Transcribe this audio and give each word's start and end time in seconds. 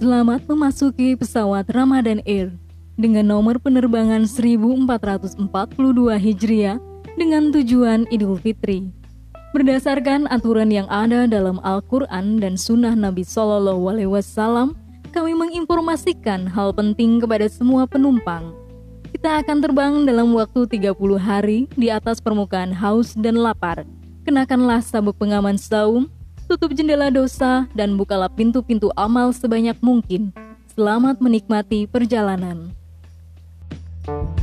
Selamat 0.00 0.40
memasuki 0.48 1.12
pesawat 1.12 1.68
Ramadan 1.76 2.24
Air 2.24 2.56
dengan 2.96 3.36
nomor 3.36 3.60
penerbangan 3.60 4.24
1442 4.24 5.36
Hijriah 6.16 6.80
dengan 7.20 7.52
tujuan 7.52 8.08
Idul 8.08 8.40
Fitri. 8.40 8.88
Berdasarkan 9.52 10.24
aturan 10.32 10.72
yang 10.72 10.88
ada 10.88 11.28
dalam 11.28 11.60
Al-Quran 11.60 12.40
dan 12.40 12.56
Sunnah 12.56 12.96
Nabi 12.96 13.28
Shallallahu 13.28 13.92
Alaihi 13.92 14.08
Wasallam, 14.08 14.72
kami 15.12 15.36
menginformasikan 15.36 16.48
hal 16.48 16.72
penting 16.72 17.20
kepada 17.20 17.44
semua 17.52 17.84
penumpang. 17.84 18.56
Kita 19.12 19.44
akan 19.44 19.60
terbang 19.60 20.08
dalam 20.08 20.32
waktu 20.32 20.64
30 20.64 20.96
hari 21.20 21.68
di 21.76 21.92
atas 21.92 22.24
permukaan 22.24 22.72
haus 22.72 23.12
dan 23.12 23.36
lapar. 23.36 23.84
Kenakanlah 24.24 24.80
sabuk 24.80 25.20
pengaman 25.20 25.60
saum, 25.60 26.08
tutup 26.50 26.74
jendela 26.74 27.14
dosa, 27.14 27.70
dan 27.78 27.94
bukalah 27.94 28.26
pintu-pintu 28.26 28.90
amal 28.98 29.30
sebanyak 29.30 29.78
mungkin. 29.78 30.34
Selamat 30.74 31.22
menikmati 31.22 31.86
perjalanan. 31.86 32.74
thank 34.00 34.38
you 34.38 34.39